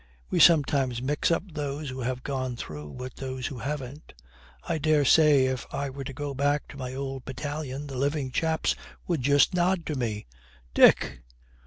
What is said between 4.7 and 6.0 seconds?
daresay if I